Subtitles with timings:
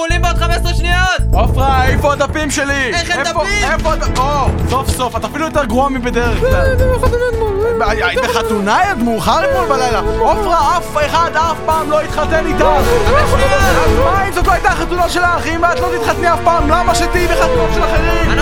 [0.00, 1.20] אנחנו עולים בעוד 15 שניות!
[1.32, 2.90] עופרה, איפה הדפים שלי?
[2.92, 3.70] איך אין דפים?
[3.72, 4.16] איפה הדפים?
[4.18, 6.76] או, סוף סוף, את אפילו יותר גרוע מבדרך כלל.
[7.80, 8.78] היית בחתונה?
[8.78, 10.00] היית מאוחר אתמול בלילה.
[10.18, 12.60] עופרה, אף אחד אף פעם לא התחתן איתך.
[12.60, 16.70] אז מה אם זאת לא הייתה החתונה של האחים ואת לא תתחתני אף פעם?
[16.70, 18.38] למה שתהיי בחתונות של אחרים?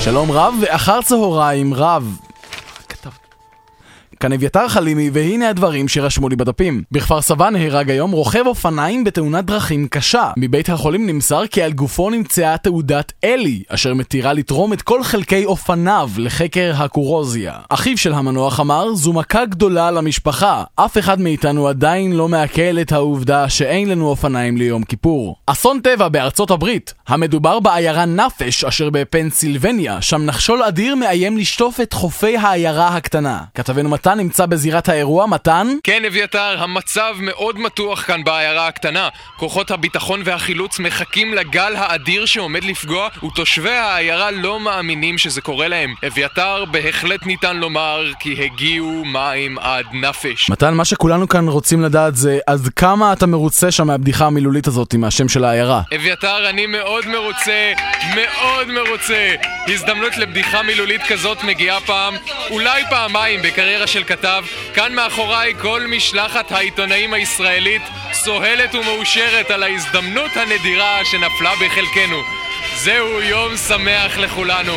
[0.00, 2.16] שלום רב ואחר צהריים רב.
[4.22, 6.82] כאן אביתר חלימי, והנה הדברים שרשמו לי בדפים.
[6.92, 10.30] בכפר סבא נהרג היום רוכב אופניים בתאונת דרכים קשה.
[10.36, 15.44] מבית החולים נמסר כי על גופו נמצאה תעודת אלי, אשר מתירה לתרום את כל חלקי
[15.44, 17.54] אופניו לחקר הקורוזיה.
[17.68, 20.64] אחיו של המנוח אמר, זו מכה גדולה למשפחה.
[20.76, 25.36] אף אחד מאיתנו עדיין לא מעכל את העובדה שאין לנו אופניים ליום כיפור.
[25.46, 26.94] אסון טבע בארצות הברית.
[27.08, 33.38] המדובר בעיירה נפש, אשר בפנסילבניה, שם נחשול אדיר מאיים לשטוף את חופי העיירה הקטנה.
[33.54, 35.66] כתבנו מתן נמצא בזירת האירוע, מתן?
[35.84, 39.08] כן, אביתר, המצב מאוד מתוח כאן בעיירה הקטנה.
[39.36, 45.94] כוחות הביטחון והחילוץ מחכים לגל האדיר שעומד לפגוע, ותושבי העיירה לא מאמינים שזה קורה להם.
[46.06, 50.50] אביתר, בהחלט ניתן לומר כי הגיעו מים עד נפש.
[50.50, 54.92] מתן, מה שכולנו כאן רוצים לדעת זה עד כמה אתה מרוצה שם מהבדיחה המילולית הזאת
[54.92, 55.82] עם השם של העיירה.
[55.94, 57.72] אביתר, אני מאוד מרוצה,
[58.14, 59.34] מאוד מרוצה.
[59.68, 62.14] הזדמנות לבדיחה מילולית כזאת מגיעה פעם,
[62.50, 64.44] אולי פעמיים בקריירה של כתב.
[64.74, 72.16] כאן מאחוריי כל משלחת העיתונאים הישראלית סוהלת ומאושרת על ההזדמנות הנדירה שנפלה בחלקנו.
[72.76, 74.72] זהו יום שמח לכולנו.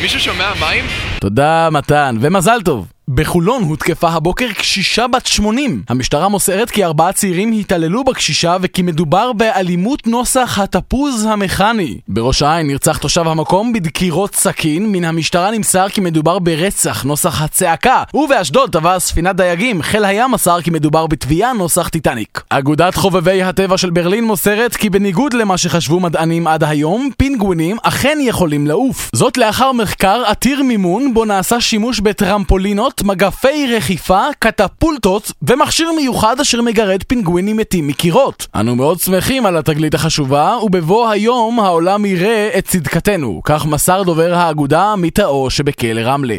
[0.00, 0.84] מישהו שומע מים?
[1.20, 2.97] תודה, מתן, ומזל טוב.
[3.14, 5.82] בחולון הותקפה הבוקר קשישה בת 80.
[5.88, 11.98] המשטרה מוסרת כי ארבעה צעירים התעללו בקשישה וכי מדובר באלימות נוסח התפוז המכני.
[12.08, 18.02] בראש העין נרצח תושב המקום בדקירות סכין, מן המשטרה נמסר כי מדובר ברצח נוסח הצעקה.
[18.14, 22.42] ובאשדוד טבעה ספינת דייגים, חיל הים מסר כי מדובר בתביעה נוסח טיטניק.
[22.48, 28.18] אגודת חובבי הטבע של ברלין מוסרת כי בניגוד למה שחשבו מדענים עד היום, פינגווינים אכן
[28.20, 29.10] יכולים לעוף.
[29.12, 36.62] זאת לאחר מחקר עתיר מימון בו נעשה שימוש בטרמפולינות, מגפי רכיפה, קטפולטות ומכשיר מיוחד אשר
[36.62, 38.46] מגרד פינגווינים מתים מקירות.
[38.54, 43.40] אנו מאוד שמחים על התגלית החשובה, ובבוא היום העולם יראה את צדקתנו.
[43.44, 46.38] כך מסר דובר האגודה מתאו שבכלא רמלה.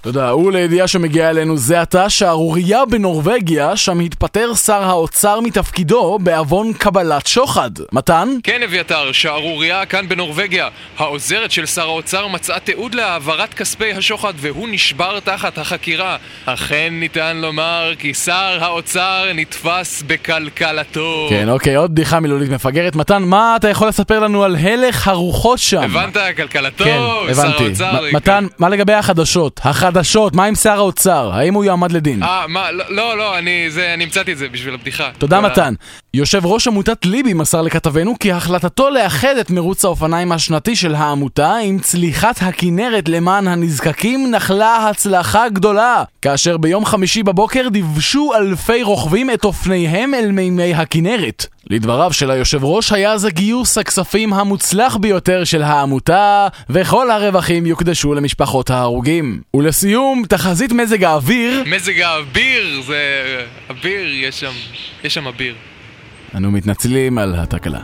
[0.00, 0.36] תודה.
[0.36, 7.70] ולידיעה שמגיעה אלינו זה עתה שערורייה בנורבגיה, שם התפטר שר האוצר מתפקידו בעוון קבלת שוחד.
[7.92, 8.28] מתן?
[8.42, 10.68] כן, אביתר, שערורייה כאן בנורבגיה.
[10.98, 16.16] העוזרת של שר האוצר מצאה תיעוד להעברת כספי השוחד והוא נשבר תחת החקירה.
[16.46, 21.26] אכן ניתן לומר כי שר האוצר נתפס בקלקלתו.
[21.30, 22.96] כן, אוקיי, עוד בדיחה מילולית מפגרת.
[22.96, 25.82] מתן, מה אתה יכול לספר לנו על הלך הרוחות שם?
[25.82, 26.16] הבנת?
[26.36, 26.98] כלכלתו, כן,
[27.34, 27.64] שר הבנתי.
[27.64, 27.92] האוצר.
[28.12, 29.60] מ- מתן, מה לגבי החדשות?
[29.88, 31.30] החדשות, מה עם שר האוצר?
[31.34, 32.22] האם הוא יועמד לדין?
[32.22, 32.70] אה, מה?
[32.72, 35.10] לא, לא, לא, אני, זה, אני המצאתי את זה בשביל הבדיחה.
[35.18, 35.74] תודה מתן.
[36.14, 41.56] יושב ראש עמותת ליבי מסר לכתבנו כי החלטתו לאחד את מרוץ האופניים השנתי של העמותה
[41.56, 46.02] עם צליחת הכנרת למען הנזקקים נחלה הצלחה גדולה.
[46.22, 51.46] כאשר ביום חמישי בבוקר דיוושו אלפי רוכבים את אופניהם אל מימי הכנרת.
[51.70, 58.14] לדבריו של היושב ראש היה זה גיוס הכספים המוצלח ביותר של העמותה וכל הרווחים יוקדשו
[58.14, 59.40] למשפחות ההרוגים.
[59.78, 62.96] ולסיום, תחזית מזג האוויר מזג האוויר, זה...
[63.70, 64.52] אביר, יש שם...
[65.04, 65.54] יש שם אביר.
[66.34, 67.80] אנו מתנצלים על התקלה.